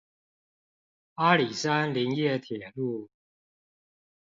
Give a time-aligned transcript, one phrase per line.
[1.13, 3.07] 阿里山林業鐵路